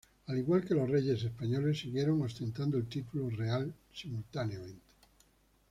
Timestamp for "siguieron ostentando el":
1.79-2.87